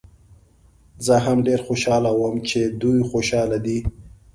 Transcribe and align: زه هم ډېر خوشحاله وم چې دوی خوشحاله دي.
زه 1.05 1.15
هم 1.25 1.37
ډېر 1.47 1.59
خوشحاله 1.67 2.11
وم 2.13 2.35
چې 2.49 2.59
دوی 2.81 2.99
خوشحاله 3.09 3.57
دي. 3.65 3.77